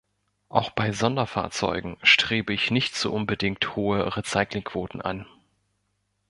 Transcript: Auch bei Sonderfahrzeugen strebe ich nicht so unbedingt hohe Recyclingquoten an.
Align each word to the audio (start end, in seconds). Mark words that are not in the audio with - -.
Auch 0.49 0.71
bei 0.71 0.91
Sonderfahrzeugen 0.93 1.95
strebe 2.01 2.53
ich 2.55 2.71
nicht 2.71 2.95
so 2.95 3.13
unbedingt 3.13 3.75
hohe 3.75 4.17
Recyclingquoten 4.17 4.99
an. 4.99 5.27